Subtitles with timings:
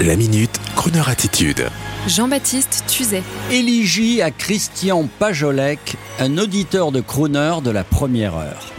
[0.00, 1.68] La minute, Kroneur attitude.
[2.08, 3.22] Jean-Baptiste Tuzet.
[3.52, 8.72] Éligie à Christian Pajolec, un auditeur de Crooner de la première heure.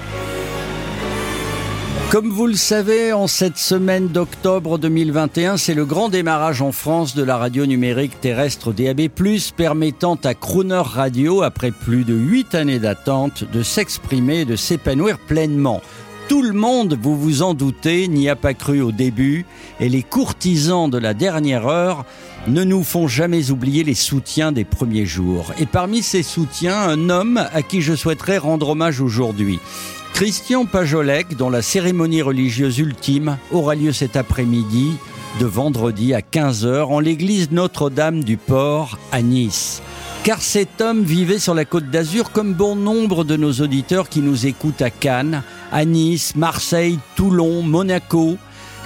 [2.11, 7.15] Comme vous le savez, en cette semaine d'octobre 2021, c'est le grand démarrage en France
[7.15, 9.07] de la radio numérique terrestre DAB+,
[9.55, 15.17] permettant à Crooner Radio, après plus de huit années d'attente, de s'exprimer et de s'épanouir
[15.17, 15.81] pleinement.
[16.27, 19.45] Tout le monde, vous vous en doutez, n'y a pas cru au début,
[19.79, 22.03] et les courtisans de la dernière heure
[22.47, 25.53] ne nous font jamais oublier les soutiens des premiers jours.
[25.59, 29.59] Et parmi ces soutiens, un homme à qui je souhaiterais rendre hommage aujourd'hui.
[30.13, 34.93] Christian Pajolec, dont la cérémonie religieuse ultime aura lieu cet après-midi,
[35.39, 39.83] de vendredi à 15h, en l'église Notre-Dame du Port à Nice
[40.25, 44.21] car cet homme vivait sur la côte d'Azur comme bon nombre de nos auditeurs qui
[44.21, 48.37] nous écoutent à Cannes, à Nice, Marseille, Toulon, Monaco.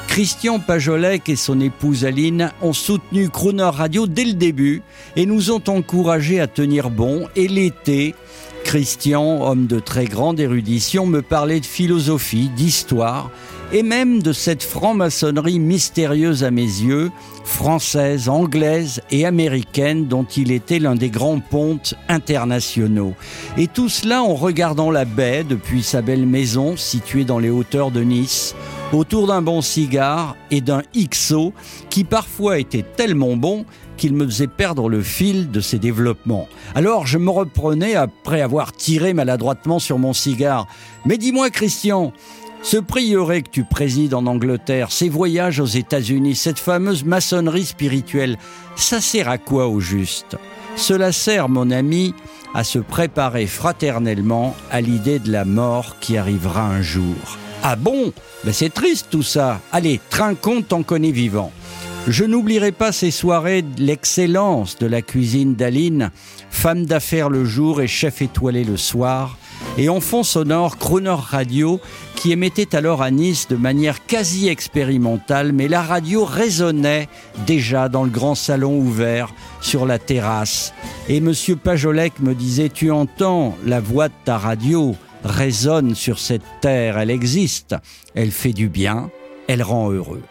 [0.08, 4.82] Christian Pajolec et son épouse Aline ont soutenu Crooner Radio dès le début
[5.16, 7.28] et nous ont encouragés à tenir bon.
[7.36, 8.16] Et l'été,
[8.64, 13.30] Christian, homme de très grande érudition, me parlait de philosophie, d'histoire
[13.72, 17.12] et même de cette franc-maçonnerie mystérieuse à mes yeux,
[17.44, 23.14] française, anglaise et américaine dont il était l'un des grands pontes internationaux.
[23.58, 27.92] Et tout cela en regardant la baie depuis sa belle maison située dans les hauteurs
[27.92, 28.56] de Nice,
[28.92, 31.54] autour d'un bon cigare et d'un XO
[31.90, 33.66] qui parfois était tellement bon
[33.98, 36.48] qu'il me faisait perdre le fil de ses développements.
[36.74, 40.68] Alors je me reprenais après avoir tiré maladroitement sur mon cigare.
[41.06, 42.14] Mais dis-moi Christian,
[42.62, 48.38] ce prieuré que tu présides en Angleterre, ces voyages aux États-Unis, cette fameuse maçonnerie spirituelle,
[48.76, 50.38] ça sert à quoi au juste?
[50.76, 52.14] Cela sert, mon ami,
[52.54, 57.38] à se préparer fraternellement à l'idée de la mort qui arrivera un jour.
[57.64, 58.14] Ah bon?
[58.44, 59.60] Ben C'est triste tout ça.
[59.72, 61.52] Allez, trinquons t'en connais vivant.
[62.08, 66.12] Je n'oublierai pas ces soirées l'excellence de la cuisine d'Aline,
[66.50, 69.38] femme d'affaires le jour et chef étoilé le soir,
[69.78, 71.80] et en fond sonore Crooner Radio
[72.20, 77.08] qui émettait alors à Nice de manière quasi expérimentale, mais la radio résonnait
[77.48, 80.74] déjà dans le grand salon ouvert sur la terrasse.
[81.08, 81.34] Et M.
[81.64, 87.10] Pajolec me disait Tu entends la voix de ta radio résonne sur cette terre, elle
[87.10, 87.78] existe,
[88.16, 89.10] elle fait du bien,
[89.48, 90.24] elle rend heureux.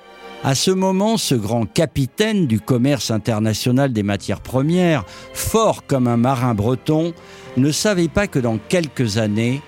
[0.44, 6.18] À ce moment, ce grand capitaine du commerce international des matières premières, fort comme un
[6.18, 7.14] marin breton,
[7.56, 9.62] ne savait pas que dans quelques années,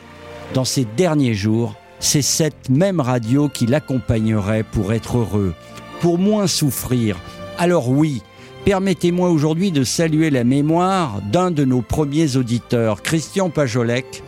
[0.53, 5.54] dans ces derniers jours, c'est cette même radio qui l'accompagnerait pour être heureux,
[6.00, 7.18] pour moins souffrir.
[7.58, 8.22] Alors oui,
[8.64, 14.22] permettez-moi aujourd'hui de saluer la mémoire d'un de nos premiers auditeurs, Christian Pajolec,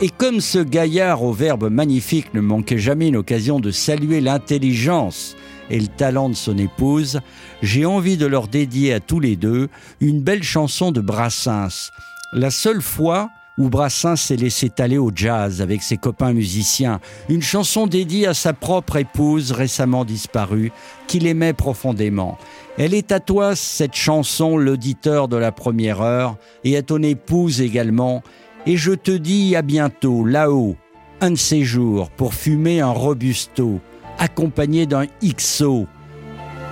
[0.00, 5.36] et comme ce gaillard au verbe magnifique ne manquait jamais une occasion de saluer l'intelligence
[5.70, 7.20] et le talent de son épouse,
[7.62, 9.68] j'ai envie de leur dédier à tous les deux
[10.00, 11.90] une belle chanson de Brassens.
[12.32, 17.42] La seule fois où Brassens s'est laissé aller au jazz avec ses copains musiciens, une
[17.42, 20.72] chanson dédiée à sa propre épouse récemment disparue,
[21.08, 22.38] qu'il aimait profondément.
[22.78, 27.60] Elle est à toi, cette chanson, l'auditeur de la première heure, et à ton épouse
[27.60, 28.22] également,
[28.66, 30.76] et je te dis à bientôt, là-haut,
[31.20, 33.80] un de ces jours, pour fumer un robusto,
[34.18, 35.86] accompagné d'un XO.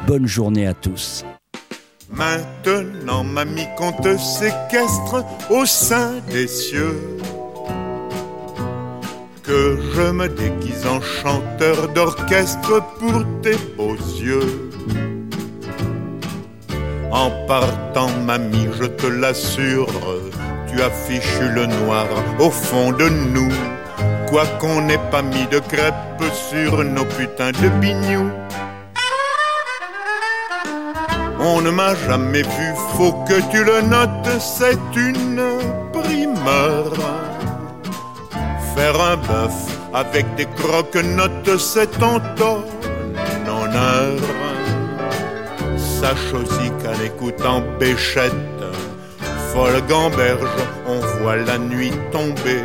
[0.07, 1.25] Bonne journée à tous.
[2.11, 7.01] Maintenant, mamie, qu'on te séquestre au sein des cieux.
[9.43, 14.71] Que je me déguise en chanteur d'orchestre pour tes beaux yeux.
[17.11, 19.89] En partant, mamie, je te l'assure,
[20.69, 22.07] tu affiches le noir
[22.39, 23.53] au fond de nous.
[24.29, 25.95] Quoi qu'on n'ait pas mis de crêpes
[26.51, 28.31] sur nos putains de bignous.
[31.49, 35.41] On ne m'a jamais vu, faut que tu le notes, c'est une
[35.93, 36.93] primeur.
[38.75, 39.59] Faire un bœuf
[39.95, 42.65] avec des croque-notes, c'est en ton
[43.49, 44.19] honneur.
[45.77, 48.65] Sache aussi qu'en écoutant Béchette,
[49.53, 52.65] folle gamberge, on voit la nuit tomber.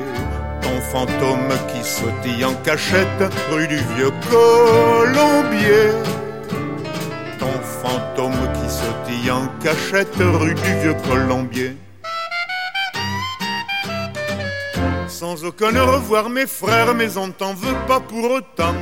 [0.63, 6.00] Ton fantôme qui sautille en cachette, rue du vieux Colombier
[9.31, 11.75] en cachette rue du vieux Colombier.
[15.07, 18.75] Sans aucun au revoir mes frères, mais on t'en veut pas pour autant.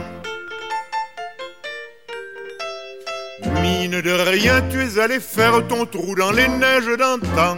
[3.62, 7.58] Mine de rien, tu es allé faire ton trou dans les neiges d'antan.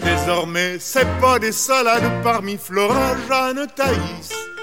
[0.00, 4.53] Désormais, c'est pas des salades parmi Flora, Jeanne, Thaïs.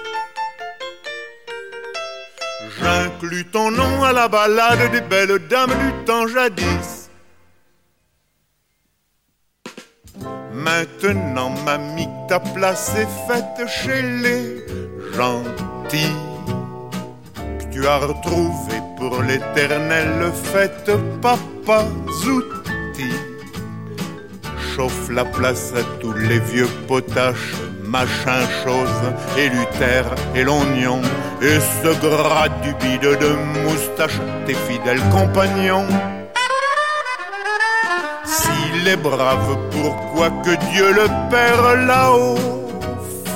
[3.51, 7.09] Ton nom à la balade des belles dames du temps jadis.
[10.51, 14.65] Maintenant, mamie, ta place est faite chez les
[15.15, 16.17] gentils.
[17.71, 20.91] Tu as retrouvé pour l'éternelle fête,
[21.21, 21.85] papa
[22.23, 23.11] Zouti.
[24.75, 27.53] Chauffe la place à tous les vieux potaches,
[27.83, 31.01] machin chose, et Luther et l'oignon,
[31.41, 35.87] et ce gras du bide de moustache, tes fidèles compagnons.
[38.23, 42.37] S'il est brave, pourquoi que Dieu le Père là-haut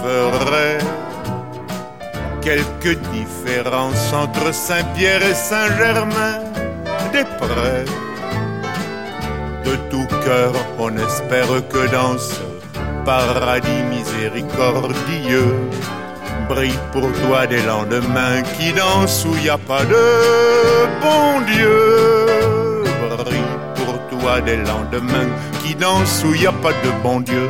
[0.04, 0.78] ferait
[2.42, 7.86] quelques différences entre Saint-Pierre et Saint-Germain-des-Prés
[9.66, 12.40] De tout cœur, on espère que dans ce
[13.04, 15.56] paradis miséricordieux
[16.47, 20.06] brille pour toi des lendemains qui dansent où y a pas de
[21.01, 22.83] bon Dieu.
[23.18, 25.30] Brille pour toi des lendemains
[25.63, 27.50] qui dansent où y a pas de bon Dieu.